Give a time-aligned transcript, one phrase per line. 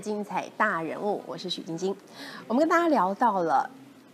[0.00, 1.94] 精彩大人物，我是许晶晶。
[2.46, 3.68] 我们跟大家聊到了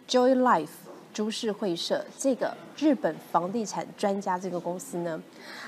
[0.09, 0.69] Joy Life
[1.13, 5.23] 株式会社这个日本房地产专家这个公司呢，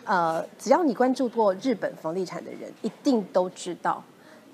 [0.05, 4.03] 呃，只要你关注过日本房地产的人，一定都知道。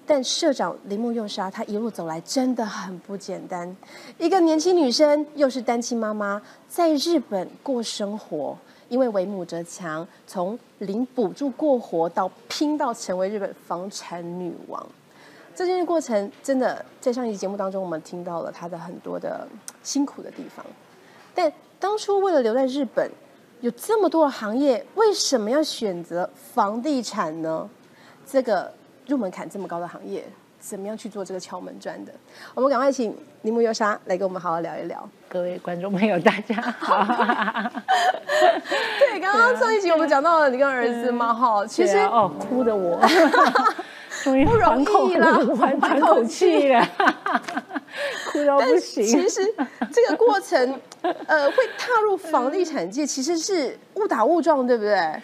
[0.07, 3.77] 但社长铃木佑沙，她一路走来真的很不简单。
[4.19, 8.59] 一个年轻女生，又是单亲妈妈，在日本过生活，
[8.89, 14.85] 因为为母则强，从零补助过活到拼到成为日本房产女王。
[15.67, 19.47] 这件过程真的在上一期节目当中，我们听到了他的很多的
[19.83, 20.65] 辛苦的地方。
[21.35, 23.11] 但当初为了留在日本，
[23.61, 27.69] 有这么多的行业，为什么要选择房地产呢？
[28.27, 28.73] 这个。
[29.07, 30.25] 入门槛这么高的行业，
[30.61, 32.13] 怎么样去做这个敲门砖的？
[32.55, 35.09] 我们赶快请铃木优沙来跟我们好好聊一聊。
[35.29, 37.03] 各位观众朋友，大家好。
[39.01, 43.01] 对，刚刚上一集我们讲到了你跟儿子嘛，哈，其实哦，哭的我，
[44.23, 46.87] 终于不容易了， 缓喘口气了，
[48.31, 49.05] 哭到不行。
[49.05, 49.41] 其实
[49.93, 50.81] 这个过程，
[51.27, 55.21] 呃，会踏入房地产界，其实是误打误撞，对不对？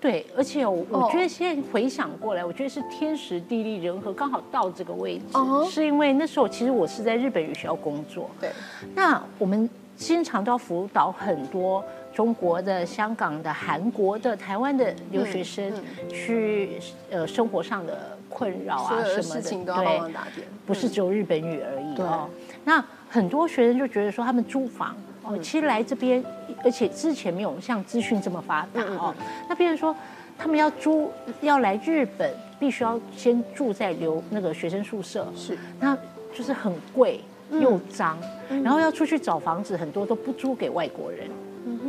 [0.00, 5.24] 对，而且我我觉得现在回想过来，我觉得是天时地利人和，刚好到这个位置。
[5.68, 8.30] 是因为那时候其实我是在日本语学校工作。
[8.40, 8.48] 对。
[8.94, 15.72] 那我们经常都要辅导很多中国的、香港的、韩国的、台湾的留学生
[16.08, 16.78] 去
[17.10, 19.34] 呃生活上的困扰啊什么
[19.64, 19.74] 的。
[19.74, 20.44] 对。
[20.66, 22.28] 不是只有日本语而已哦。
[22.64, 24.94] 那很多学生就觉得说他们租房。
[25.24, 26.24] 哦，其实来这边，
[26.64, 29.14] 而且之前没有像资讯这么发达哦。
[29.46, 29.94] 那别人说，
[30.38, 31.10] 他们要租
[31.42, 35.94] 要来日本，必须要先住在留那个学生宿舍，是，那
[36.34, 38.16] 就是很贵又脏，
[38.48, 41.28] 然后要出去找房子，很多都不租给外国人。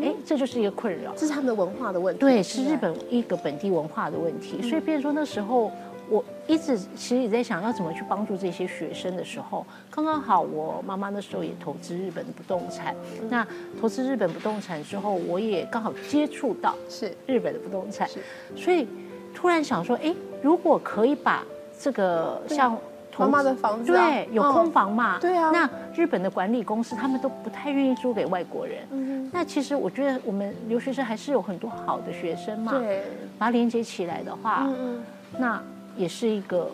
[0.02, 2.20] 哎，这就是一个困扰，这是他们的文化的问题。
[2.20, 4.62] 对，是日本一个本地文化的问题。
[4.62, 5.72] 所以，别人说那时候。
[6.10, 12.96] 我一直其实也在想要怎么去帮助这些学生的时候，刚刚好我妈妈那时候也投资日本的不动产，
[13.30, 13.46] 那
[13.80, 17.16] 投资日本不动产之后，我也刚好接触到是。
[17.28, 18.10] 日本的不动产，
[18.56, 18.88] 所以
[19.36, 20.12] 突然想说，哎，
[20.42, 21.44] 如果可以把
[21.80, 22.76] 这个像
[23.16, 33.04] 妈妈的房子对有空房嘛，对啊，那日本的管理公司他们都不太愿意租给外国人，嗯，那其实我觉得我们留学生还是有很多好的学生嘛，对，
[33.38, 35.04] 把它连接起来的话，嗯，
[35.38, 35.62] 那。
[36.00, 36.72] 也是一个，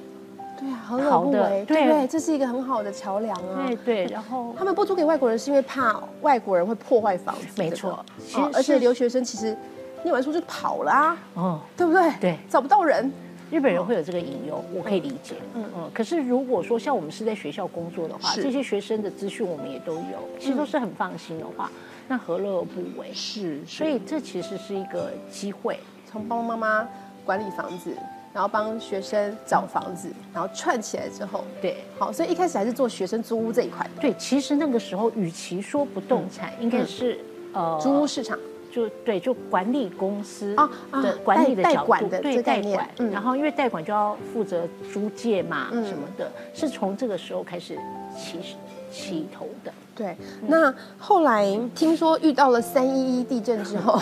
[0.60, 3.66] 对啊，很好的，对，这是一个很好的桥梁啊。
[3.66, 7.48] 对对，然后他们不租给外国人，是因为怕外国人会破坏房子。
[7.58, 9.58] 没错，其实而且留学生其实
[10.04, 12.12] 念完书就跑了啊，哦，对不对？
[12.22, 13.12] 对，找不到人。
[13.52, 15.36] 日本人会有这个隐忧，我可以理解。
[15.54, 15.90] 嗯嗯。
[15.94, 21.72] 可是如果说像我们是在学校工作的话，这些学生的资讯我们也都有，其实都是很放心的话，
[22.08, 23.12] 那何乐而不为？
[23.14, 25.80] 是，所以这其实是一个机会，
[26.12, 26.88] 从帮妈妈
[27.24, 27.92] 管理房子。
[28.36, 33.90] 然后帮学生找房子，然后串起来之后，对，好，所以一开始还是做学生租屋这一块。
[34.02, 37.18] 对，其实那个时候，与其说不动产，应该是
[37.54, 38.38] 呃租屋市场，
[38.70, 40.70] 就对，就管理公司啊
[41.02, 42.90] 的管理的角度，对，代管。
[43.10, 47.78] 然后因为代管就要负责租借嘛，什么的，是从这个时候开始
[48.18, 48.58] 起
[48.92, 49.72] 起头的。
[49.96, 53.98] 对，那后来听说遇到了三一一地震之后。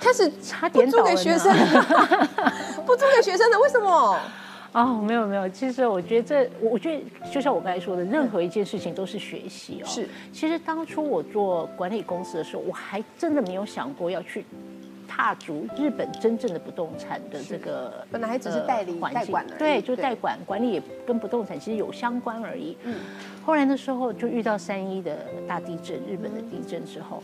[0.00, 1.54] 开始差点租给学生，
[2.86, 4.18] 不租给学生的，为什么？
[4.72, 9.86] 哦，没有没有，其实我觉得这，我觉得就像我刚才说的，任何一件事情都是学习哦。
[9.86, 14.44] 是，其实当初我做管理公司的时候，我还真的没有想过要去
[15.08, 22.76] 踏足日本真正的不动产的这个，本来还只是代理代管对，就代管管理也跟不动产其实有相关而已。
[22.84, 22.94] 嗯，
[23.44, 25.18] 后来的时候就遇到三一的
[25.48, 27.22] 大地震，日本的地震之后。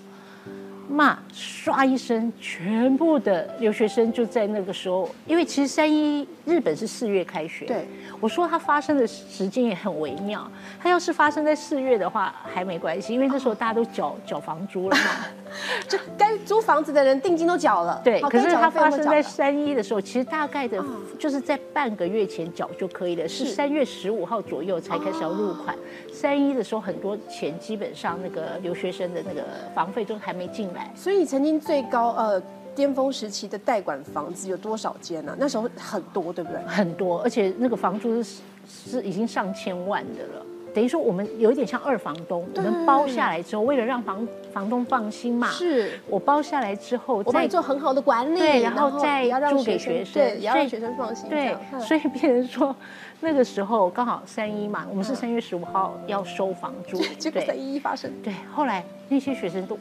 [0.88, 7.66] 骂唰一声，全部的留学生就在那个时候，因为其实三一日本是四月开学。
[7.66, 7.86] 对，
[8.20, 10.50] 我说它发生的时间也很微妙，
[10.80, 15.26] 它要是发生在四月的话还没关系，因为那时候大家都缴 缴房租了嘛，
[15.88, 18.00] 就该租房子的人定金都缴了。
[18.04, 20.82] 对，可是它发生在三一的时候，其实大概的
[21.18, 25.76] 就是在半个月前缴就可以了，是三月十五号左右才开始要入款。
[26.12, 29.42] 三一的时候很多钱基本上那个留学生的那个
[29.74, 30.90] 房费都还没进来。
[30.94, 32.40] 所以曾经最高呃
[32.74, 35.34] 巅峰时期的代管房子有多少间呢？
[35.38, 36.60] 那时候很多，对不对？
[36.66, 40.45] 很多，而且那个房租是是已经上千万的了。
[40.76, 51.30] 等于说我们有一点像二房东，我们包下来之后，为了让房房东放心嘛，是我包下来之后，我帮你做很好的管理，对，然后再租给学生，对，要让学生放心。
[51.30, 52.76] 对，所以别人说
[53.20, 58.12] 那个时候刚好三一嘛，我们是三月十五号要收房租，结果三一发生。
[58.22, 59.78] 对，后来那些学生都。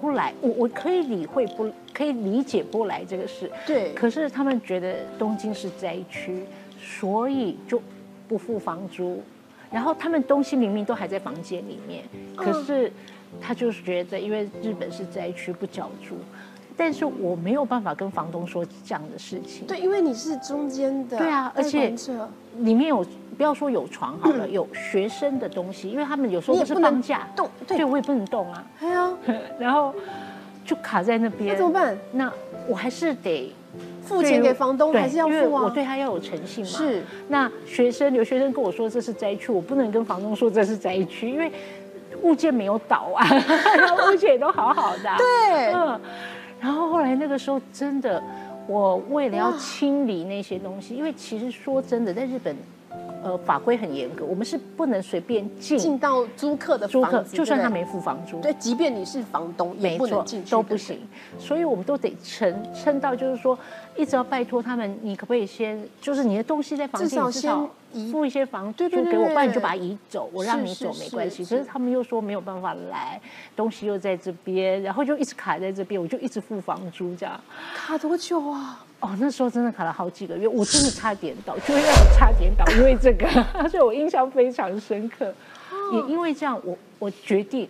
[0.00, 3.48] 不来，我我可以理会不，可以理解不来这个事。
[3.64, 3.92] 对。
[3.92, 6.42] 可是他们觉得东京是灾区，
[6.80, 7.80] 所以就
[8.26, 9.22] 不付房租，
[9.72, 12.04] 然后他们东西明明都还在房间里面，
[12.36, 12.92] 可是
[13.40, 16.16] 他就是觉得因为日本是灾区不缴租，
[16.76, 19.66] 但是我没有办法跟房东说这样的事情。
[19.66, 21.94] 对，因为你是中间的，对啊而且
[22.58, 23.04] 里面有
[23.36, 27.78] 不要说有床好了，有学生的东西，因为他们有时候不是放假，动，对。
[27.78, 29.10] 对，我也不能动啊，对啊，
[29.58, 29.94] 然后
[30.64, 31.54] 就卡在那边。
[31.54, 31.96] 那怎么办？
[32.12, 32.30] 那
[32.68, 33.50] 我还是得
[34.12, 35.62] 付钱给房东还是要因为付啊？
[35.64, 36.70] 我对他要有诚信嘛。
[36.70, 41.50] 是，那学生留学生跟我说这是灾区，我不能跟房东说这是灾区，因为
[42.22, 43.26] 物件没有倒啊，
[43.76, 45.16] 然后物件也都好好的、啊。
[45.16, 46.00] 对，嗯，
[46.60, 48.22] 然后后来那个时候真的，
[48.66, 52.54] 我为了要清理那些东西，因为其实说真的，在日本，
[53.22, 60.98] 呃，法规很严格，我们是不能随便进进到租客的租客就算他没付房租，对，即便你是房东，也没错不能进去，对对都不行，
[61.38, 63.56] 所以我们都得撑撑到，就是说，
[63.96, 67.68] 一直要拜托他们，你可不可以先，就是你的东西在房间，至少先
[68.10, 71.44] 付一些房租给我，不然你就把它移走，我让你走没关系。
[71.44, 73.20] 可是他们又说没有办法来，
[73.54, 77.40] 东西又在这边，然后就一直卡在这边，我就一直付房租这样。
[77.74, 78.84] 卡多久啊？
[79.02, 83.28] 哦，那时候真的卡了好几个月，我真的差点倒，就会让我差点倒，因为这个，
[83.68, 85.34] 所以我印象非常深刻。
[85.92, 87.68] 也因为这样，我我决定，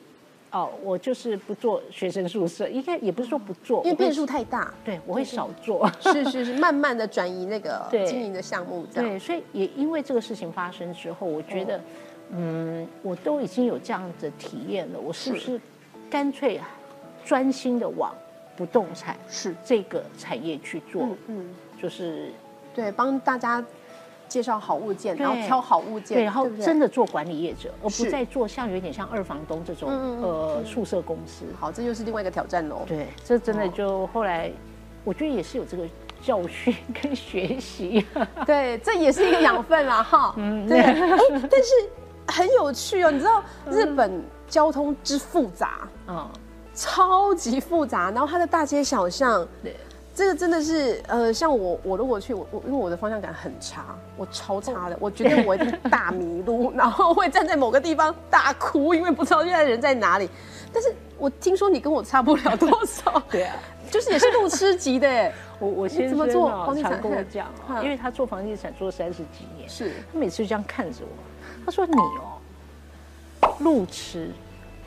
[0.51, 5.91] 哦，我就是不做学生宿舍，应该也不是说不做，因为变数太大，对我会少做。
[6.01, 11.81] 是是是，慢慢的转移那个 对经营的项目，这样对，所以也因为这个事情发生之后，我觉得，
[12.31, 15.59] 嗯，我都已经有这样的体验了，我是不是
[16.11, 16.61] 干脆
[17.25, 18.15] 专心的往
[18.63, 21.03] 不动产是，这个产业去做？
[21.03, 22.31] 嗯嗯，就是
[22.73, 23.65] 对，帮大家
[24.29, 31.45] 介绍好物件，然后挑好物件，对，然后真的做管理业者，而不再做像有点像二房东这种呃宿舍公司。
[31.59, 32.85] 好，这又是另外一个挑战喽。
[32.87, 34.53] 对，这真的哦就后来，
[35.03, 35.83] 我觉得也是有这个
[36.23, 36.73] 教训
[37.03, 38.07] 跟学习。
[38.47, 40.35] 对，这也是一个养分啦，哈。
[40.39, 40.95] 嗯对，哎，
[41.51, 41.69] 但是
[42.29, 46.31] 很有趣哦，你知道日本交通之复杂，嗯，
[46.75, 49.77] 超级复杂，然后它的大街小巷，对，
[50.15, 60.29] 这个真的是，呃，像我，我如果去，我我因为我的方向感很差，我超差的，我觉得我一定大迷路，然后会站在某个地方大哭，因为不知道现在人在哪里。
[60.73, 63.57] 但是我听说你跟我差不了多少， 对啊。
[63.91, 65.07] 就是也是路痴级的。
[65.13, 66.93] 耶，我我先怎么做生哦房地产？
[66.93, 67.47] 常跟我讲
[67.83, 69.93] 因为他做房地产做三十几年，是。
[70.11, 71.09] 他每次就这样看着我，
[71.67, 72.41] 他说你哦，
[73.59, 74.31] 路痴，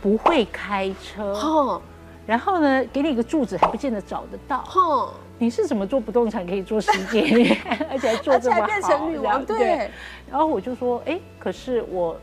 [0.05, 1.81] 不会开车，哈。
[2.27, 5.09] 然后呢，给你一个住址还不见得找得到，哈，
[5.39, 7.57] 你是怎么做不动产可以做十几年，
[7.89, 9.89] 而且还做这么好，还变成女王，对，
[10.29, 12.15] 然后我就说，哎，可是我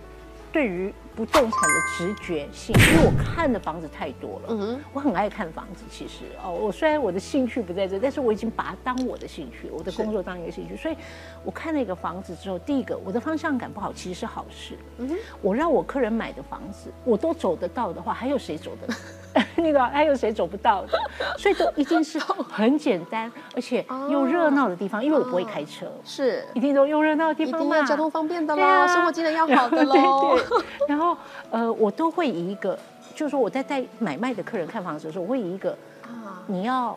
[0.52, 5.85] 对于不动产的直觉性，因为我看的房子太多了，嗯哼，我很爱看房子。
[5.90, 10.76] 其实哦，我虽然我的兴趣不在这，但是我已经把它当我的兴趣，我的工作当一个兴趣。
[10.76, 10.97] 所以
[11.44, 14.76] 我看了一个房子之后，第一个我的方向感不好，其实是好事。
[14.99, 18.94] 嗯哼，我让我客人买的房子，我都走得到的话，还有谁走得到？
[19.57, 20.99] 那个还有谁走不到的？
[21.39, 25.87] 所以都一定是很简单，而且又热闹的地方，因为我不会开车。
[26.05, 31.17] 是，一定都用热闹的地方嘛，交通方便的喽，生活机能要好的喽 对，然后
[31.51, 32.79] 呃，我都会以一个，
[33.15, 35.71] 就是说我在带买卖的客人看房子的时候，我会以一个
[36.03, 36.97] 啊，你要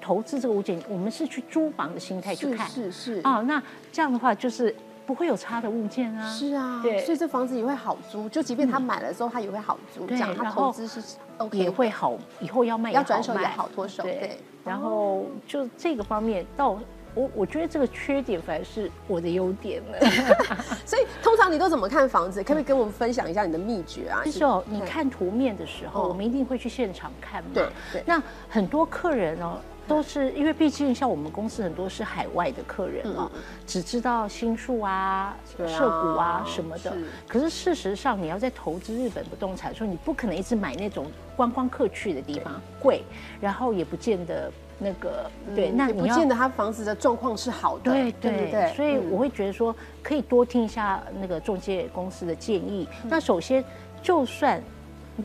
[0.00, 2.68] 投资这个物件，我们是去租房的心态去看。
[2.68, 3.62] 是是，哦，那
[3.92, 4.74] 这样的话就是
[5.12, 6.26] 不会有差的物件啊。
[6.30, 11.02] 是啊，对所以这房子也会好租，就即便他买了之后，他也会好租，这对样他投资是
[11.36, 16.78] OK，也会好，以后要卖要转手也好脱手，对对，然后就这个方面，到
[17.14, 19.98] 我我觉得这个缺点反而是我的优点了。
[20.86, 22.42] 所以通常你都怎么看房子？
[22.42, 24.22] 可不可以跟我们分享一下你的秘诀啊？
[24.24, 27.50] 就是哦，你看图面的时候，哦我们一定会去现场看嘛。
[27.52, 29.58] 对对那很多客人哦，
[29.92, 33.30] 都是因为毕竟像我们公司很多是海外的客人啊，
[33.66, 37.04] 只知道新宿啊、涉谷啊什么的是。
[37.28, 41.06] 可是事实上，你要在投资日本不动产的时候，你不可能一直买那种
[41.36, 43.02] 观光客去的地方，贵，
[43.40, 45.70] 然后也不见得那个对。
[45.70, 48.72] 那你不见得他房子的状况是好的，对对？
[48.74, 52.88] 所以嗯我会觉得说，可以多听一下那个中介公司的建议。
[53.04, 53.64] 嗯那首先，
[54.02, 54.62] 就算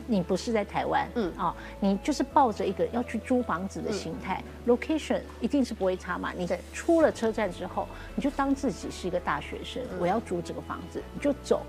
[0.06, 6.32] 你不是在台湾，嗯嗯啊，你就是抱着一个要去租房子的心态、l o c a t i o n 一定是不会差嘛。
[6.36, 11.62] 你对出了车站之后，你就当自己是一个大学生，嗯我要租这个房子，你就走。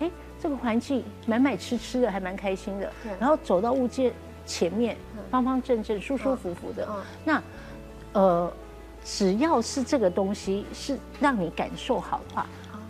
[0.00, 3.12] 哎，这个环境买买吃吃的，还蛮开心的对。
[3.18, 4.12] 然后走到物件
[4.44, 4.96] 前面，
[5.30, 6.86] 方方正正、舒舒服服的。
[6.88, 7.42] 嗯那
[8.12, 8.52] 呃，
[9.04, 12.46] 只要是这个东西是让你感受好的话，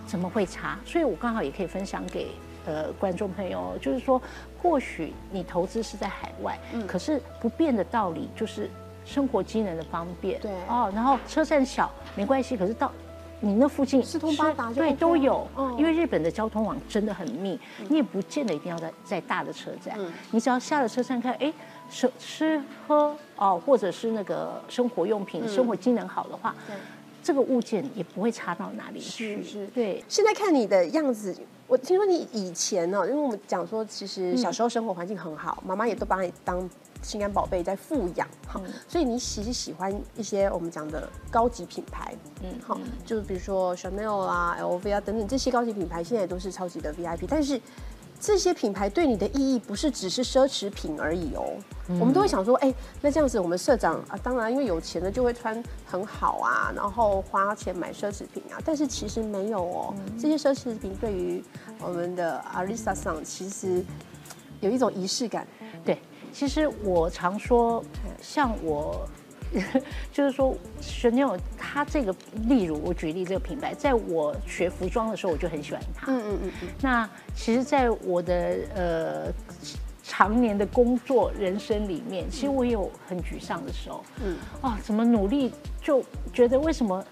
[0.06, 0.78] 怎么会差？
[0.84, 2.28] 所以我刚好也可以分享给
[2.66, 4.20] 呃观众朋友，就是说，
[4.62, 6.86] 或许你投资是在海外，嗯。
[6.86, 8.68] 可是不变的道理就是
[9.04, 10.52] 生活机能的方便，对。
[10.68, 12.92] 哦，然后车站小没关系，可是到
[13.40, 15.46] 你那附近四通八达就对都有。
[15.54, 17.58] 哦，因为日本的交通网真的很密，
[17.88, 19.94] 你也不见得一定要在在大的车站。
[19.98, 21.52] 嗯，你只要下了车站看，哎，
[21.90, 26.74] 吃吃喝哦，或者是那个生活用品、生活机能好的话对，
[27.26, 29.42] 这个物件也不会差到哪里去。
[29.42, 31.34] 是是对，现在看你的样子，
[31.66, 36.70] 我听说你以前呢、因为我们讲说，其实小时候生活环境很好，妈妈也都把你当
[37.02, 42.14] 心肝宝贝在富养，好，所以你其实喜欢一些我们讲的高级品牌，
[42.44, 47.60] 嗯，好，就是比如说 Chanel 啊、LV 啊等等这些高级品牌，现在都是超级的 VIP，但是。
[48.18, 51.44] 这些品牌对你的意义不是只是奢侈品而已哦，
[52.00, 61.44] 我们都会想说，哎、那这样子我们社长啊，当然因为有钱的就会穿很好啊，然后花钱买奢侈品啊，但是其实没有哦，这些奢侈品对于
[61.80, 63.84] 我们的阿丽莎上其实
[64.60, 65.46] 有一种仪式感，
[65.84, 66.00] 对，
[66.32, 67.84] 其实我常说，
[68.22, 69.06] 像我，
[70.12, 72.14] 就是说，Chanel 它这个，
[72.48, 76.06] 例如我举例这个品牌，在我学服装的时候，我就很喜欢它。
[76.10, 79.32] 嗯嗯嗯嗯，那其实，在我的呃
[80.02, 84.04] 常年的工作人生里面，其实我也有很沮丧的时候。
[84.22, 87.04] 嗯嗯，哦，怎么努力就觉得为什么？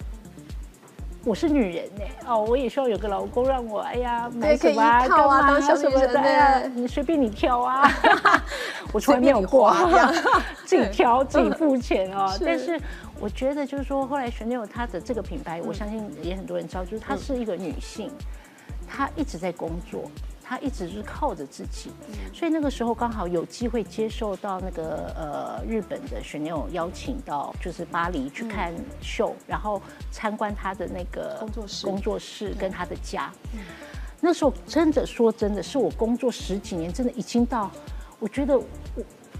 [1.26, 7.90] 我是女人呢、哦，我也希望有个老公让我，哎呀，买什么啊，干嘛当小什么的，女人对哎呀你随便你挑啊，
[8.93, 9.75] 我从来没有过。
[10.66, 12.31] 自己挑自己付钱哦。
[12.45, 12.78] 但是
[13.19, 18.11] 我觉得就是说，后来 Chanel 它的这个品牌，我相信也很多人知道，就是她是一个女性，
[18.87, 20.11] 她一直在工作。
[20.47, 21.91] 她一直是靠着自己，
[22.35, 33.33] 所以那个时候刚好有机会接受到那个呃日本的 Chanel 邀请到，就是巴黎去看秀，然后参观他的那个工作室工作室跟他的家。
[34.21, 37.71] 那时候真的说真的，是我工作十几年，真的已经到，
[38.19, 38.65] 我觉得我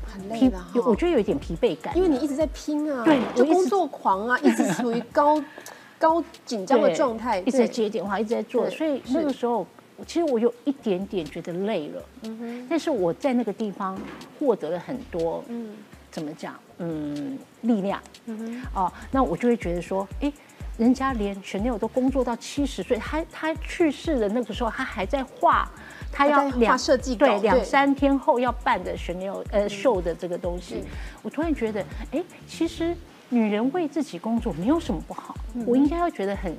[0.07, 5.43] 很累了哈，有我觉得有一点疲惫感，因为你一直在拼啊，对就工作狂啊，一直处于高
[5.99, 9.67] 高紧张的状态，一直在接电话，一直在做，所以那个时候
[10.07, 12.67] 其实我有一点点觉得累了，嗯哼。
[12.69, 13.99] 但是我在那个地方
[14.39, 15.77] 获得了很多，嗯。
[16.11, 18.63] 怎么讲，嗯，力量，嗯哼。
[18.85, 20.33] 哦，那我就会觉得说，哎。
[20.77, 25.71] 人家连 Chanel 都工作到七十岁，他他去世的那个时候，他还在画，
[26.11, 30.83] 他要两设计稿对两三天后要办的 Chanel 呃秀的这个东西。
[30.83, 30.87] 嗯，
[31.23, 32.93] 我突然觉得，哎，其实
[33.29, 36.53] 女人为自己工作没有什么不好，嗯我应该要觉得很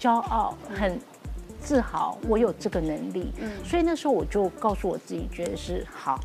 [0.00, 0.98] 骄傲，很
[1.60, 3.32] 自豪，我有这个能力。
[3.40, 6.18] 嗯所以那时候我就告诉我自己，觉得是好，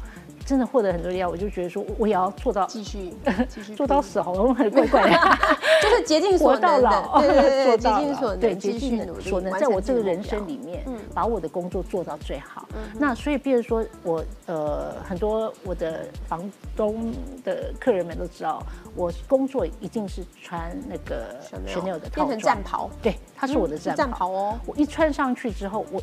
[0.45, 3.13] 真的获得很多力量，我就觉得说我也要做到继续
[3.47, 5.17] 继续 做到死，好像很怪怪的。
[5.81, 12.65] 就是竭尽所 活到能老，，对对对对，竭尽所能，对，竭尽所能，在我这个人生里面嗯，把我的工作做到最好。
[12.97, 17.11] 那所以，比如说我呃，很多我的房东
[17.43, 18.63] 的客人们都知道，
[18.95, 21.35] 我工作一定是穿那个
[21.67, 22.27] Chanel 的套装。
[22.27, 23.97] 变成战，袍，对，它是我的战袍。
[23.97, 26.01] 战袍哦，我一穿上去之后，我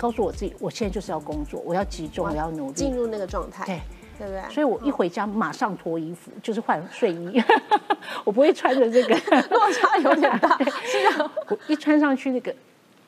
[0.00, 2.72] 告诉我自己，我现在就是要工作，我要集中，我要努力。
[2.72, 3.80] 进入那个状态，对，
[4.18, 4.54] 对不对？
[4.54, 7.42] 所以我一回家马上脱衣服，就是换睡衣，
[8.24, 9.14] 我不会穿着这个。
[9.54, 12.54] 落差有点大， 是啊，我一穿上去那个，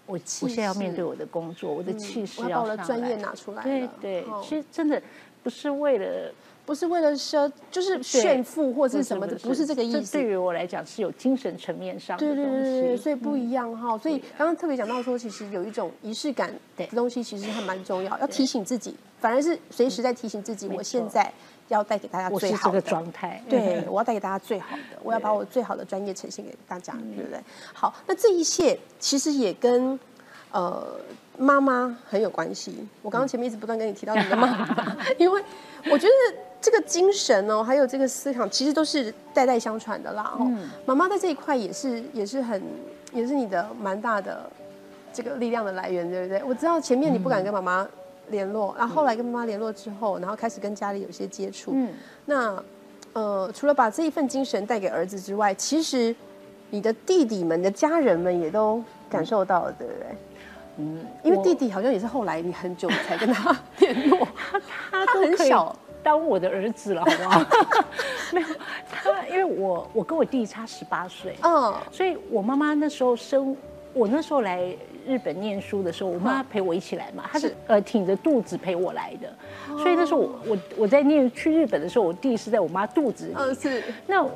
[0.04, 5.00] 我气我现在要面对我的工作，我的气势我要把我的专业拿出来，对对哦，其实真的
[5.42, 6.30] 不是为了
[6.72, 10.24] 不是为了奢，就是炫富或是什么的，不是这个意思对。
[10.24, 13.02] 于我来讲是有精神层面上的对对东对对对，西。
[13.02, 13.98] 所以不一样哈。
[13.98, 16.50] 所以刚刚特别讲到说，其实有一种仪式感
[16.92, 21.30] 东西，其实还蛮重要，要提醒自己，反而是随时在提醒自己，我现在
[21.68, 22.80] 要带给大家最好的。
[22.80, 27.38] 状态，对，我要带给大家最好的，我要把我最好的专业呈现给大家，对不对？
[27.74, 30.00] 好，那这一切其实也跟
[30.50, 30.96] 呃
[31.36, 32.88] 妈妈很有关系。
[33.02, 35.42] 我刚刚前面一直不断跟你提到你的妈妈， 因为
[35.90, 40.32] 我觉得这个精神哦，还有这个思想，其实都是代代相传的啦。
[40.38, 40.50] 哦，
[40.86, 42.62] 妈妈在这一块也是也是很
[43.12, 44.48] 也是你的蛮大的
[45.12, 46.42] 这个力量的来源，对不对？
[46.44, 47.86] 我知道前面你不敢跟妈妈
[48.28, 51.72] 联络，然后后来跟妈妈联络之后，然后开始跟家里有些接触。
[51.74, 51.92] 嗯，
[52.26, 52.62] 那
[53.12, 56.14] 呃，除了把这一份精神带给儿子之外，其实
[56.70, 60.06] 你的弟弟们的家人们也都感受到了，对不对？
[60.78, 64.26] 嗯，因为弟弟好像也是后来你很久才跟他 联络，
[64.90, 67.46] 他他都很小当我的儿子了，好不好？
[68.32, 68.46] 没有
[68.90, 73.56] 他，因为我我跟我弟弟差十八岁，嗯，所以我妈妈那时候生
[73.92, 74.74] 我那时候来
[75.06, 77.54] 日本念书的时候，我妈陪我一起来嘛，她是是。
[77.66, 79.32] 呃挺着肚子陪我来的，
[79.78, 84.26] 所以那时候我我我在念去日本的时候，我弟是在我妈肚子里，嗯是，那。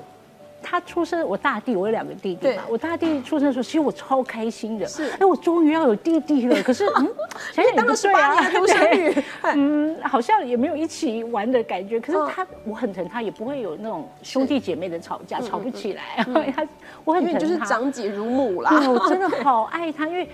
[0.69, 2.65] 他出生，我大弟，我有两个弟弟嘛。
[2.69, 6.61] 我大弟出生的时候，其实我超开心的，是哎，我终于要有弟弟了。
[6.65, 7.09] 可是， 嗯，
[7.53, 12.01] 想想也当了18不对啊，独生女嗯，好像也没有一起玩的感觉。
[12.01, 16.03] 可是他，我很疼他，也不会有那种兄弟姐妹的吵架，吵不起来。
[16.57, 16.67] 他，
[17.05, 18.73] 我很疼他，就是长姐如母啦。
[18.91, 20.29] 我真的好爱他，因为。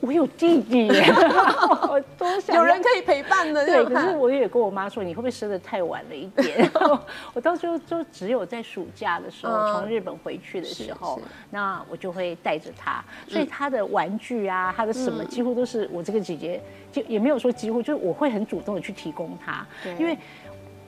[0.00, 0.88] 我有弟弟，
[1.90, 3.66] 我多想有人可以陪伴的。
[3.66, 6.70] 对，可是我也跟我妈说，你会不会生的太晚了一点？
[7.34, 16.60] 我到时候就只有在暑假的时候，从日本回去的时候，那我就会带着他，所以他的玩具啊，他的什么，几乎都是我这个姐姐，
[16.92, 19.66] 就也没有说几乎，就是我会很主动的去提供他，
[19.98, 20.16] 因为。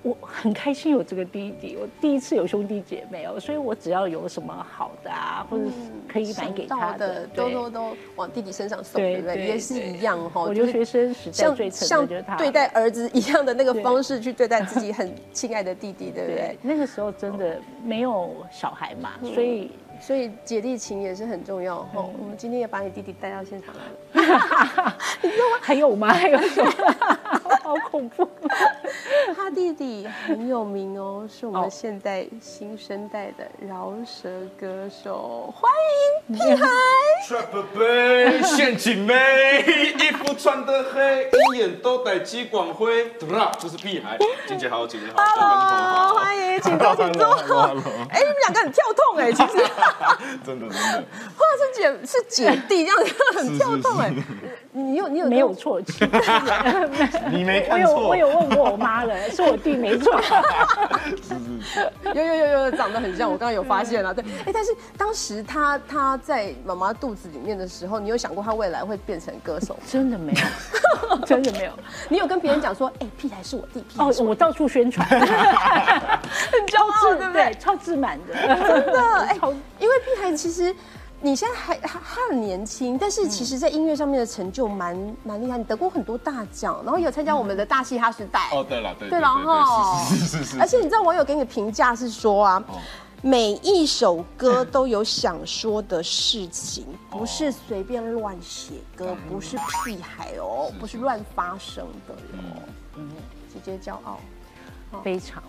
[0.02, 5.64] 我很开心有这个弟弟，我第一次有兄弟姐妹哦，所以我只要有什么好的啊，或者
[6.08, 9.46] 可以买给他的，都都都往弟弟身上送，对不对？
[9.46, 10.42] 也是一样哈。
[10.42, 12.06] 我留学生时代最像
[12.38, 16.56] 对待儿子一样的那个方式去对待自己很亲爱的弟弟，对不对？
[16.62, 19.70] 那个时候真的没有小孩嘛，所以。
[20.00, 22.10] 所以姐弟情也是很重要哦。
[22.18, 25.58] 我们今天也把你弟弟带到现场来了， 你知道吗？
[25.60, 26.12] 还有吗？
[26.12, 26.72] 还有什么？
[27.62, 28.28] 好恐怖！
[29.36, 34.28] 他弟弟很有名哦，是我们现在新生代的饶舌
[34.58, 35.70] 歌手，欢
[36.28, 36.66] 迎屁孩。
[37.28, 39.14] Trap Boy，陷阱妹，
[40.00, 43.12] 衣服穿得黑，一眼都带激光辉。
[43.60, 47.26] 这是屁孩， 姐姐好，姐姐好，Hello，欢迎，请 坐，请坐。
[48.10, 49.64] 哎，你们两个很跳痛哎，其实。
[50.44, 51.04] 真的真的，
[51.36, 54.12] 或者是姐是姐弟这样子很跳痛哎，
[54.72, 56.08] 你有你有没有错气？
[57.30, 60.20] 你没看错，我有问过我妈了，是我弟没错。
[60.22, 69.76] 是是是，有有有有长得很像，我刚刚有发现了，对，哎，但是当时他他在妈妈肚子里面的时候，你有想过他未来会变成歌手？
[69.86, 71.72] 真的没有，真的没有。
[72.08, 73.84] 你有跟别人讲说，哎，屁孩是我弟？
[73.98, 75.06] 哦，我到处宣传，
[76.50, 77.54] 很骄傲，对不对？
[77.60, 79.38] 超自满的，真的， 哎。
[79.78, 80.74] 因为屁孩其实
[81.20, 88.48] 你现在还还还很年轻，但是其实在音乐上面的成就蛮蛮厉害，你得过很多大奖，然后有参加我们的大嘻哈时代。
[88.52, 90.58] 哦，对了，对对了哈，是是是。
[90.60, 92.62] 而且你知道网友给你的评价是说啊，
[93.22, 102.62] 每一首歌都有想说的事情，不是随便乱写歌，不是屁孩哦，不是乱发声的哟。
[102.96, 103.08] 嗯，
[103.52, 104.18] 姐姐骄傲。
[105.02, 105.42] 非常，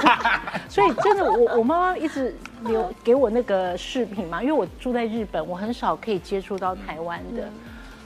[0.68, 7.48] 所以真的，我我妈妈一直留给我那个视频嘛，因为我住在日本，我很少可以接触到台湾的，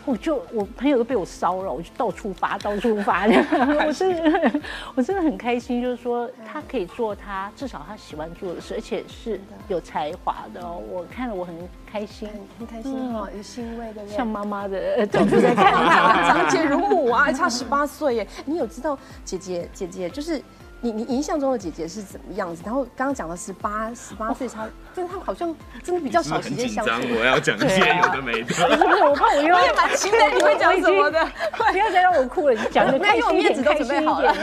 [0.04, 3.26] 我就我朋友都被我骚扰，我就到处发，到处发，
[3.86, 4.04] 我是
[4.96, 20.42] 我真的很开心，就是说他可以做他至少他喜欢做的事，而且是有才华的哦，我看了我很开心，很开心哦，有欣慰的，像妈妈的角度在看他，长姐如母啊，还差十八岁耶，你有知道姐姐姐姐就是。
[20.84, 22.60] 你你印象中的姐姐是怎么样子？
[22.66, 27.06] 然后刚刚讲的十八十八岁差，就是他好像真的比较少时间相处。
[27.16, 28.46] 我要讲一些有的没的。
[28.46, 28.62] 不是，
[29.04, 31.24] 我怕我又我也蛮期待你会讲什么的。
[31.52, 34.34] 不要再让我哭了，讲的开心一点，都准备好了。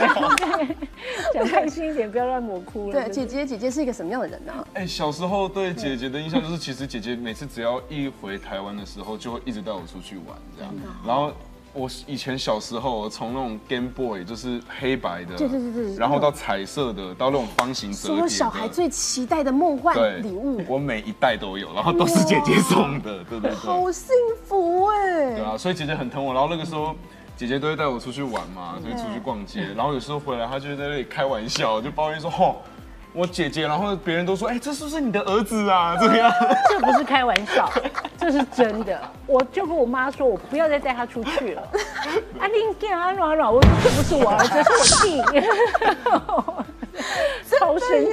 [1.34, 2.92] 讲开心一点，不要让我哭了。
[2.92, 4.66] 对，姐姐姐姐是一个什么样的人呢？
[4.72, 10.72] 哎，小时候对姐姐的印象就是，其实姐姐每次只要一回台湾的时候，就会一直带我出去玩这样，
[11.06, 11.30] 然后。
[11.72, 25.36] 我以前小时候，从那种 Game Boy 就是黑白的，对对对对，然后到彩色的，到那种方形折叠的，小孩最期待的梦幻礼物，我每一代都有，然后都是姐姐送的，对对对，好幸福哎！
[25.36, 26.94] 对啊，所以姐姐很疼我，然后那个时候
[27.36, 32.62] 姐姐都会带我出去玩嘛，就出去逛街，然后有时候回来，她就在那里开玩笑，就抱怨说，吼。
[33.12, 35.96] 我姐姐，然后别人都说，哎，这是不是你的儿子啊？
[36.00, 36.32] 这样，
[36.68, 37.70] 这不是开玩笑，
[38.16, 39.00] 这是真的。
[39.26, 41.62] 我就跟我妈说，我不要再带他出去了。
[42.38, 45.40] 啊，你干啊软软，我这不是我儿子，是我弟，
[47.58, 48.10] 超生气。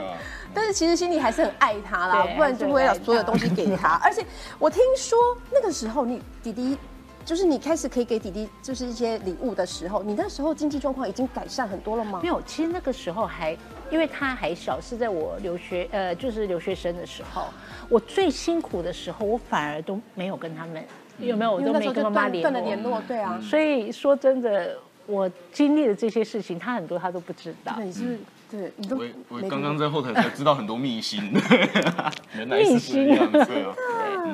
[0.54, 4.00] 但是其实心里还是很爱他啦，不然就不会把所有东西给他。
[4.02, 4.24] 而且
[4.58, 5.18] 我听说
[5.52, 6.78] 那个时候，你弟弟。
[7.26, 12.20] 就是你开始可以给弟弟就是一些礼物的时候，你那时候经济状况已经改善很多了吗？
[12.22, 13.50] 没有，其实那个时候还
[13.90, 17.48] 因为他还小，是在我留学呃就是留学生的时候，
[17.88, 20.84] 我最辛苦的时候，我反而都没有跟他们
[21.18, 21.52] 有没有？
[21.54, 23.40] 我都没跟妈妈联络，对啊。
[23.42, 27.76] 所以说真的，我经历的这些事情，他很多他都不知道。
[27.82, 31.20] 你是对，你都我我刚刚在后台才知道很多秘辛，
[32.38, 33.66] 原来是这样子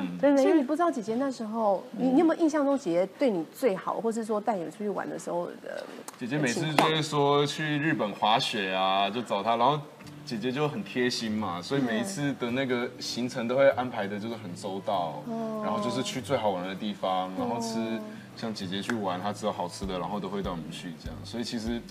[0.05, 0.19] 啊。
[0.21, 5.83] 真的，其实你不知道姐姐那时候，你你有没有印象中姐姐对你最好，或是说带你们出去玩的时候的？
[6.19, 9.79] 姐姐每次就会说去日本滑雪啊，就找她，然后
[10.25, 15.21] 姐姐就很贴心嘛，所以每一次的那个行程都会安排的就是很周到，
[15.63, 17.99] 然后就是去最好玩的地方，然后吃
[18.35, 21.81] 像姐姐去玩，她知道好吃的，然后都会带我们去这样，所以其实。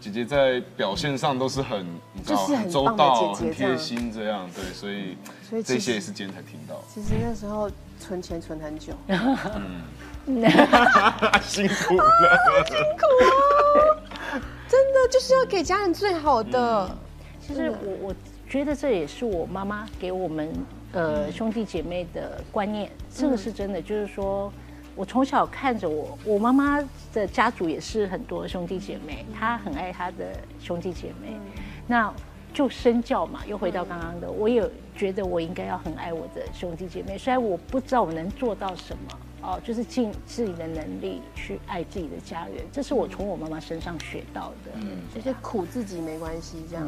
[0.00, 5.16] 姐姐在表现上都是很，你知道，就是很很周到、很贴心这样，对，所以
[5.48, 8.92] 所以这些也是今天才听到，其实那时候存钱存很久，
[11.42, 12.38] 辛苦了。
[14.68, 16.90] 真的就是要给家人最好的。
[17.40, 18.14] 其实我我
[18.48, 20.52] 觉得这也是我妈妈给我们
[20.92, 24.52] 呃兄弟姐妹的观念，这个是真的，就是说
[24.98, 31.38] 我从小看着我，我妈妈的家族也是很多兄弟姐妹，她很爱她的兄弟姐妹，
[31.86, 32.12] 那
[32.52, 39.18] 就身教嘛，又回到刚刚的，我也觉得我应该要很爱我的兄弟姐妹，虽然我不知道我能做到什么。
[39.40, 44.72] 哦，就是尽自己的能力去爱自己的家人，这是我从我妈妈身上学到的。
[44.74, 46.84] 嗯，就是苦自己没关系，这样。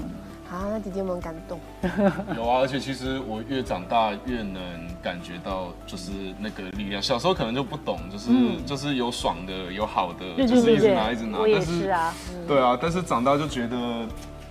[0.50, 1.60] 好，那姐姐有没有感动？
[2.36, 4.60] 有啊，而且其实我越长大越能
[5.00, 6.10] 感觉到，就是
[6.40, 7.00] 那个力量。
[7.00, 8.30] 小时候可能就不懂，就是
[8.66, 11.38] 就是有爽的，有好的，对对就是一直拿一直拿。
[11.38, 12.14] 我也但是啊。
[12.48, 13.76] 对啊，但是长大就觉得。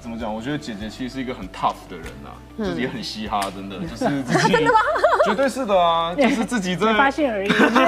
[0.01, 0.33] 怎么讲？
[0.33, 4.53] 我觉得姐姐其实是一个很 tough 的人呐、就是也很嘻哈，真的，就是 自己，
[5.27, 7.49] 绝对是的啊，就是自己在发现而已。
[7.49, 7.85] 对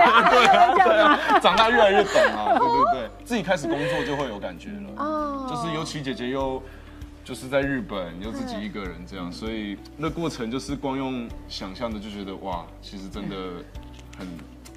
[1.01, 4.91] 啊，长大越来越懂啊，对对对，自己开始工作就会有感觉了。
[4.97, 6.61] 哦，就是尤其姐姐又
[7.23, 13.35] 就是在日本，又自己一个人这样，所以那过程就是光用想象的就觉得哇，其实真的
[14.17, 14.27] 很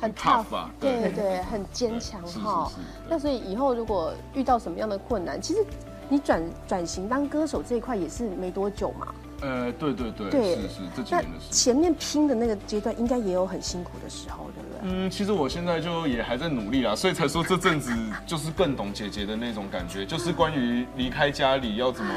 [0.00, 0.70] 很 tough tough 吧？
[0.78, 1.00] 对。
[1.00, 2.70] 对对，很坚强哈。
[3.08, 5.64] 那所以以后如果遇到什么样的困难，其实
[6.08, 9.14] 你转转型当歌手这一块也是没多久嘛。
[9.40, 11.52] 呃，对对对，对是是这几年的事。
[11.52, 14.78] 前面拼的那个阶段，应该也有很辛苦的时候，对不对？
[14.82, 17.92] 嗯，其实我现在就也还在努力啦，所以才说这阵子
[18.26, 22.12] 就是更懂姐姐的那种感觉， 就是关于离开家里要怎么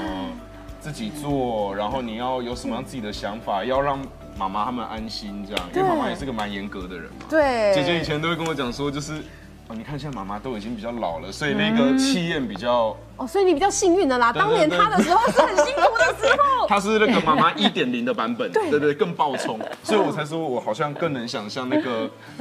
[0.80, 4.00] 自己做，然后你要有什么样自己的想法，要让
[4.38, 7.26] 妈妈他们安心这样，因为妈妈也是个蛮严格的人嘛。
[7.30, 9.24] 对，姐姐以前都会跟我讲说，就是
[9.70, 14.32] 哦，你看现在妈妈都已经比较老了，所以那个气焰比较，哦，所以你比较幸运的啦。
[14.32, 16.68] 对当年他的时候是很辛苦的时候。
[16.70, 22.10] 她是那个妈妈一点零的版本， 对对对，更爆冲，所以我才说我好像更能想象那个，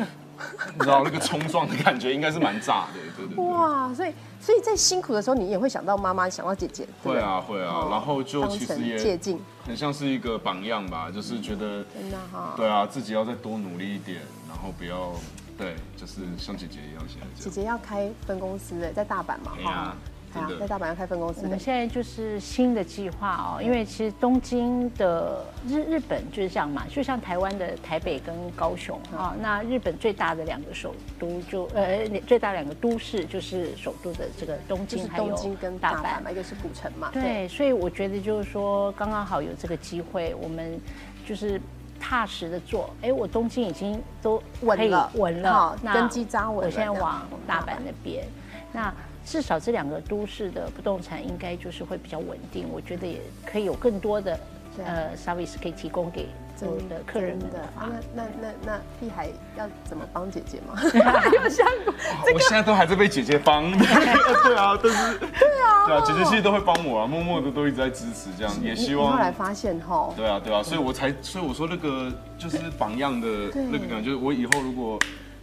[0.75, 3.45] 你知道那个冲撞的感觉应该是蛮炸的，对对对。
[3.45, 9.19] 哇，所以所以在辛苦的时候，你也会想到妈妈，想到姐姐，会啊会啊哦，然后就其实也
[9.67, 12.55] 很像是一个榜样吧，就是觉得真的哈。
[12.57, 15.13] 对啊，自己要再多努力一点，然后不要
[15.57, 17.27] 对，就是像姐姐一样现在。
[17.35, 19.97] 姐姐要开分公司的，在大阪嘛，哎呀哎呀
[20.35, 21.59] 真的在大阪要开分公司的我们。
[21.59, 40.79] 现在就是新的计划哦，因为其实东京的日日本就是这样嘛，就像台湾的台北跟高雄啊、那日本最大的两个首都就呃最大两个都市就是首都的这个东就是京还有东京跟大大阪嘛，一个是古城嘛，对，所以我觉得就是说，刚刚好有这个机会，我们
[41.25, 41.59] 就是
[42.01, 42.91] 踏实的做。
[43.03, 48.27] 哎，我东京已经都稳了稳了，那根基扎稳了我现在往大阪那边，
[48.73, 48.93] 那
[49.25, 52.69] 至少这两个都市的不动产应该就是会比较稳定。
[52.73, 54.41] 我觉得也可以有更多的对
[54.85, 56.29] 呃 service 可以提供给
[56.63, 60.79] 我们的客人们的那那那那屁孩要怎么帮姐姐吗？
[60.83, 61.95] 有想过
[62.35, 65.29] 我现在都还在被姐姐帮， 对啊，但是对
[65.63, 69.31] 啊，对啊，姐姐其实都会帮我啊，默默的都一直在支持，这样也希望后来。
[69.31, 73.29] 发现哈，对啊，对啊，所以我才，所以我说那个就是榜样的
[73.71, 74.99] 那个感觉，就是我以后如果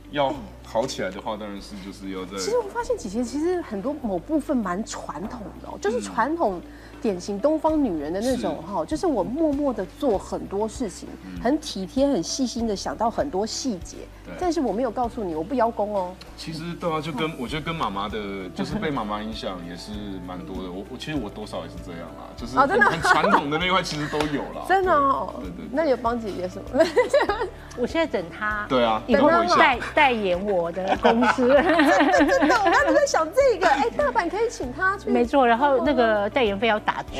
[0.10, 0.34] 要
[0.66, 6.60] 好起来的话，当然是就是要在其实我发现姐姐其实很多某部分蛮传统的哦，就是传统
[7.04, 11.10] 典型东方女人的那种哈，就是我默默的做很多事情，
[11.44, 13.98] 很体贴、很细心的想到很多细节，
[14.40, 16.16] 但是我没有告诉你，我不邀功哦。
[16.36, 18.18] 其实对啊，就跟我觉得跟妈妈的，
[18.56, 19.92] 就是被妈妈影响也是
[20.28, 20.72] 蛮多的。
[20.72, 24.66] 我我其实我多少也是这样啦，就是哦真的很很传统的那一块其实都有啦。
[24.68, 26.84] 真的哦对对对，那你有帮姐姐什么？
[27.78, 31.48] 我现在等他对啊，以后等我代代言我的公司。
[31.54, 37.20] 真的，我刚才在想这个，哎，大阪可以请她去，没错，然后那个代言费要打折。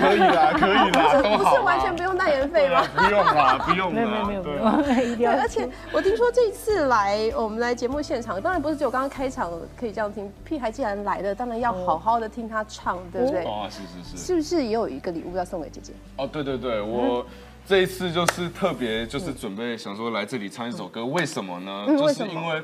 [0.00, 2.82] 可以啦，可以啦，都不是完全不用代言费吗？
[2.96, 5.32] 不用啦，不用啦，没有没有没有对啊有，一定，要。
[5.32, 13.44] 而且我听说这次来我们来节目现场，当然不是只有刚刚开场可以这样听，屁孩既然来了，当然要好好的听他唱，对不对？
[13.44, 14.26] 哦，是是是。
[14.26, 15.92] 是不是也有一个礼物要送给姐姐？
[16.16, 17.24] 哦，对对对，我
[17.66, 21.84] 这一次就是特别就是准备想说来这里唱一首歌，为什么呢？
[21.86, 22.62] 就嗯为什么是因为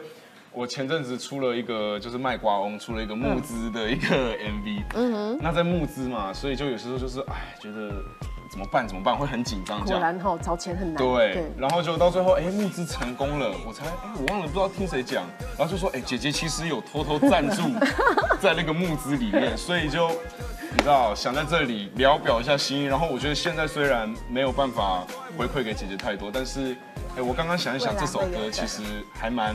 [0.53, 8.03] 我前阵子出了一个就是卖瓜翁出了一个募资的一个 MV，嗯哼，那在募资嘛，所以就有时候就是哎觉得
[8.51, 10.01] 怎么办怎么办，会很紧张这样。
[10.01, 10.97] 果然哈，找钱很难。
[10.97, 15.25] 对，然后就到最后，哎，募资成功了，我才，哎，我忘了不知道听谁讲，
[15.59, 17.63] 然后就说，哎，姐姐其实有偷偷赞助
[18.41, 22.85] 在那个募资里面，所以就你知道想在这里聊表一下心意。
[22.85, 25.05] 然后我觉得现在虽然没有办法
[25.37, 26.77] 回馈给姐姐太多，但是，
[27.17, 28.83] 哎，我刚刚想一想，未来这首会有的歌其实
[29.13, 29.55] 还蛮，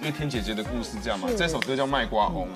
[0.00, 2.46] 因为听姐姐的故事这样嘛是，这首歌叫《卖瓜翁》。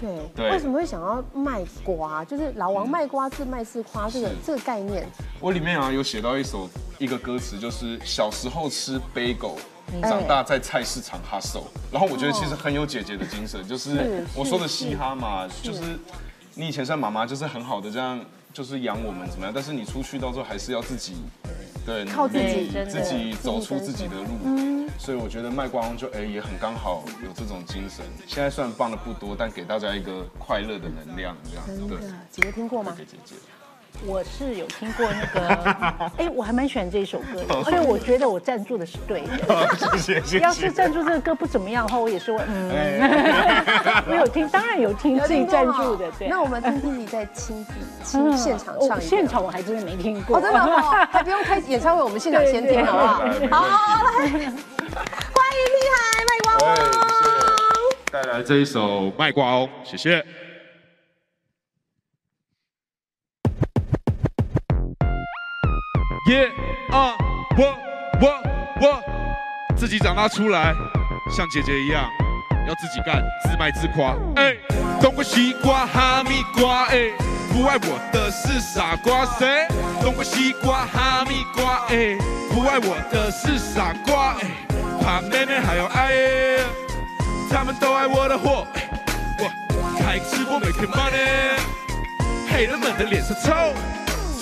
[0.00, 0.50] 对，对。
[0.50, 2.24] 为什么会想要卖瓜？
[2.24, 5.06] 就是老王卖瓜，自卖自夸，这个这个概念，
[5.40, 9.56] 我里面啊有写到一首一个歌词，就是小时候吃 bagel，
[10.02, 11.64] 长大在菜市场 hustle。
[11.90, 15.80] 然后我觉得其实很有姐姐的精神，就是是我说的嘻哈嘛，就是。
[16.56, 18.16] 你以前像妈妈就是很好的这样，
[18.54, 21.16] 就是养我们怎么样，但是你出去到时候还是要自己。
[21.84, 28.06] 对，靠自己自己走出自己的路，所以我觉得卖光就哎也很刚好有这种精神。
[28.26, 31.98] 现在虽然放的不多，但给大家一个快乐的能量，这样对，，
[32.30, 32.94] 姐姐听过吗？
[32.96, 33.34] 给姐姐。
[34.06, 35.48] 我是有听过那个，
[36.18, 39.96] 哎，我还蛮喜欢这一首歌的，而且我觉得我赞助的是对的。
[39.96, 42.68] 谢谢谢要是赞助这个歌不怎么样的话，我也是会嗯，
[44.06, 46.28] 没有听，当然有听自己赞助的，对。
[46.28, 47.72] 那我们听听你在亲自
[48.04, 50.36] 亲现场唱现场我还真的没听过。
[50.36, 53.14] 哦，真的哦，还不用开演唱会，我们现场先听， 好不好？
[53.14, 54.40] 好，来，欢迎
[55.72, 57.08] 厉害卖光哎，王。
[57.08, 57.32] 谢谢。
[58.12, 58.80] 带来这一首
[59.18, 60.24] 《卖瓜哦》，谢谢。
[66.26, 66.50] 耶
[66.90, 67.14] 啊，
[67.58, 67.76] 我
[68.22, 68.42] 我
[68.80, 69.02] 我
[69.76, 70.72] 自己长大出来，
[71.30, 72.08] 像姐姐一样，
[72.66, 74.16] 要自己干，自卖自夸。
[74.36, 74.56] 哎，
[75.02, 77.10] 冬瓜、西瓜、哈密瓜，哎，
[77.52, 79.26] 不爱我的是傻瓜。
[79.38, 79.68] 谁？
[80.00, 82.16] 冬瓜、西瓜、哈密瓜，哎，
[82.50, 84.34] 不爱我的是傻瓜。
[84.40, 84.48] 哎，
[85.02, 86.10] 怕妹妹还要爱，
[87.50, 88.66] 他们都爱我的货。
[89.40, 91.60] 我开直播 make money，
[92.50, 93.52] 黑人们的脸色臭。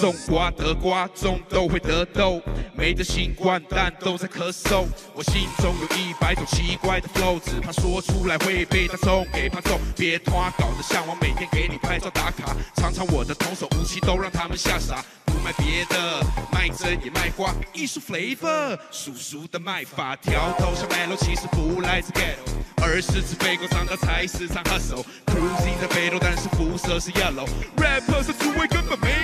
[0.02, 2.42] 种瓜得瓜，种豆会得豆，
[2.74, 4.84] 没得新冠，但都在咳嗽。
[5.14, 9.78] 我心中有一百种奇怪的 flow，只怕说出来会被他送给怕揍。
[9.96, 15.04] 别拖，搞得像我每天给你拍照打卡，尝尝我的童手武器，都让他们吓傻。
[15.24, 22.50] 不卖别的，卖真也卖瓜，艺术 flavor，叔叔的卖法，调头像 Melo，其实不来自 ghetto。
[22.84, 27.46] 而是吃肥狗长大菜市场 hustle，cruising 在北斗，但是肤色是 yellow。
[27.76, 29.21] rapper 是诸位根本没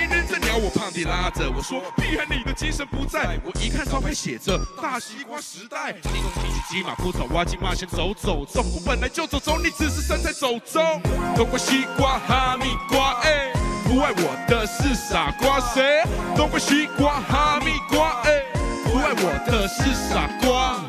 [0.61, 3.39] 我，胖弟拉着我说，屁孩你的精神不在。
[3.43, 8.63] 我一看招牌写着大西瓜时代，你懂提起鸡马不走，挖金马先走走中。
[8.73, 11.01] 我本来就走中，你只是身材走中。
[11.35, 13.53] 冬瓜西瓜哈密瓜，哎，
[13.85, 16.03] 不爱我的是傻瓜谁？
[16.35, 18.43] 冬瓜西瓜哈密瓜，哎，
[18.83, 20.79] 不爱我的是傻瓜。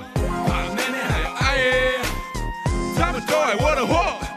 [2.96, 4.29] 他们都爱我的货。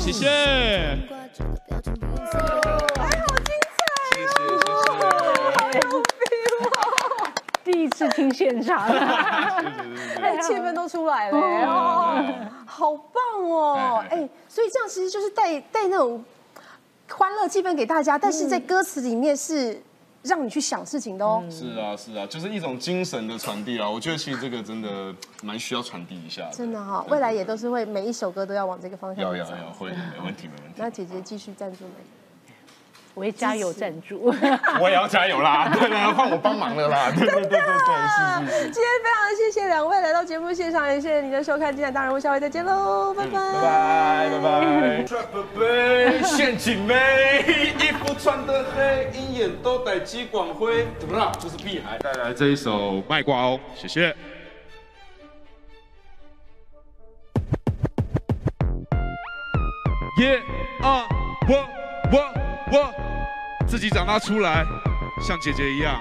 [0.00, 0.10] 谢。
[0.10, 0.12] 谢。
[0.12, 0.98] 谢。
[7.62, 8.82] 第一次听现场，
[10.20, 12.24] 哎，气氛都出来了，哦，
[12.66, 14.02] 好棒哦！
[14.10, 16.24] 哎，所以这样其实就是带带那种
[17.10, 19.80] 欢乐气氛给大家，但是在歌词里面是
[20.22, 21.42] 让你去想事情的哦。
[21.50, 23.88] 是啊，是啊，就是一种精神的传递啊。
[23.88, 26.52] 我觉得其实这个真的蛮需要传递一下的。
[26.52, 29.36] 真的哈，未来也都是会每一首歌都要往这个方向走。
[29.36, 30.74] 要要要，会的，没问题，没问题。
[30.76, 32.19] 那姐姐继续赞助你。
[33.14, 34.34] 我会加油赞助。
[34.80, 35.68] 我也要加油啦！
[35.74, 37.10] 对对，换我帮忙了啦！
[37.16, 38.70] 对对对对对，是是是。
[38.70, 41.74] 今天非常谢谢两位来到节目现场，也谢谢你的收看。
[41.74, 43.32] 今天当然我下回再见喽，拜拜。
[43.32, 45.04] 拜拜拜拜。
[45.04, 46.94] Trap 杯，陷阱妹，
[47.78, 51.32] 衣服穿得黑，鹰眼都戴激光灰，怎么了？
[51.38, 51.98] 就是屁孩。
[51.98, 54.14] 带来这一首《卖瓜哦》，谢谢。
[60.18, 60.38] 耶
[60.82, 61.06] 啊，
[61.48, 61.66] 我
[62.12, 62.94] 我我
[63.66, 64.64] 自己长大出来，
[65.20, 66.00] 像姐姐一样，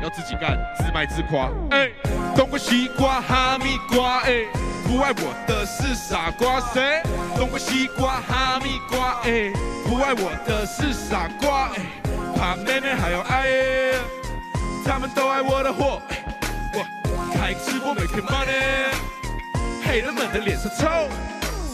[0.00, 1.50] 要自己干，自卖自夸。
[1.70, 1.90] 哎，
[2.36, 4.44] 冬瓜、西瓜、哈密瓜，哎，
[4.86, 7.02] 不爱我的是傻瓜谁？
[7.36, 9.50] 冬瓜、西瓜、哈密瓜，哎，
[9.88, 11.82] 不爱我的是傻瓜，哎，
[12.36, 13.48] 怕妹妹还要爱，
[14.86, 16.00] 他们都爱我的货。
[16.74, 18.94] 我开直播 make money，
[19.84, 20.86] 黑人们的脸色臭。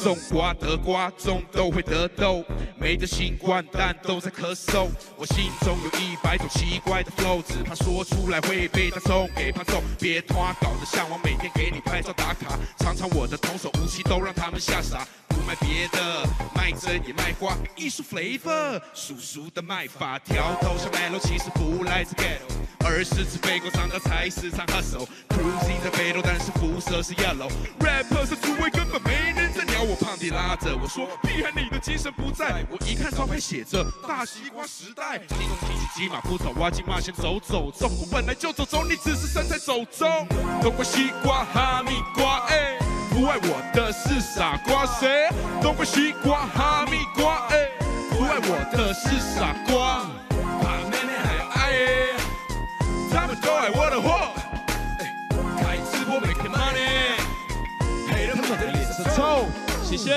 [0.02, 2.44] 种瓜得瓜，种都会得豆，
[2.78, 4.88] 没得新冠，但都在咳嗽。
[5.16, 9.82] 我心中有一百种奇怪的 flow，只怕说出来会被他送给怕揍。
[9.98, 15.06] 别拖，搞得像我每天给你拍照打卡，尝尝我的童手武器，都让他们吓傻。
[15.28, 22.56] 不卖别的，卖真也卖瓜，艺术 flavor，叔叔的卖法，调头像 Melo，其实不来自 ghetto。
[22.82, 27.50] 而是吃肥狗长大菜市场 hustle，cruising 在北斗，但是肤色是 yellow。
[27.80, 29.32] rapper 是诸位根本没
[29.80, 32.64] 人在鸟我，胖弟拉着我说，屁孩你的精神不在。
[32.70, 37.88] 我一看招牌写着大西瓜时代，你懂提起鸡马不走，挖金马先走走走。
[37.88, 40.26] 我本来就走中，你只是身材走中。
[40.62, 42.78] 冬瓜、西瓜、哈密瓜，哎，
[43.10, 45.28] 不爱我的是傻瓜谁？
[45.62, 47.68] 冬瓜、西瓜、哈密瓜，哎，
[48.10, 50.06] 不爱我的是傻瓜。
[50.62, 51.58] 怕妹妹还要爱，
[53.10, 54.32] 他们都爱我的货。
[55.58, 57.16] 开直播 make money，
[59.16, 59.69] 头，谢谢。
[59.69, 60.10] 挂这个标谢谢。